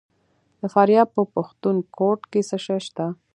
د 0.59 0.61
فاریاب 0.73 1.07
په 1.15 1.23
پښتون 1.35 1.75
کوټ 1.97 2.19
کې 2.31 2.41
څه 2.49 2.57
شی 2.65 2.79
شته؟ 2.85 3.05